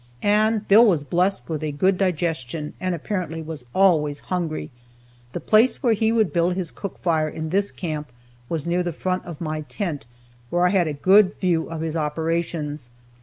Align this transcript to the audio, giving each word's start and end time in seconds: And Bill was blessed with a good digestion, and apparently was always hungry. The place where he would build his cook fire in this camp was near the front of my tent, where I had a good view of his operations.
And 0.23 0.67
Bill 0.67 0.83
was 0.83 1.03
blessed 1.03 1.47
with 1.47 1.61
a 1.63 1.71
good 1.71 1.95
digestion, 1.95 2.73
and 2.79 2.95
apparently 2.95 3.39
was 3.43 3.65
always 3.75 4.17
hungry. 4.33 4.71
The 5.33 5.39
place 5.39 5.83
where 5.83 5.93
he 5.93 6.11
would 6.11 6.33
build 6.33 6.55
his 6.55 6.71
cook 6.71 6.97
fire 6.97 7.29
in 7.29 7.49
this 7.49 7.71
camp 7.71 8.11
was 8.49 8.65
near 8.65 8.81
the 8.81 8.93
front 8.93 9.25
of 9.25 9.39
my 9.39 9.61
tent, 9.61 10.07
where 10.49 10.65
I 10.65 10.69
had 10.71 10.87
a 10.87 10.93
good 10.93 11.35
view 11.35 11.69
of 11.69 11.81
his 11.81 11.95
operations. 11.95 12.89